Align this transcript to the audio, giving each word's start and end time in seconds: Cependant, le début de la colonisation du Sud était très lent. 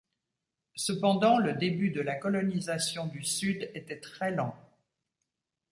Cependant, 0.77 1.37
le 1.37 1.53
début 1.53 1.91
de 1.91 2.01
la 2.01 2.15
colonisation 2.15 3.05
du 3.05 3.23
Sud 3.23 3.69
était 3.75 3.99
très 3.99 4.31
lent. 4.31 4.57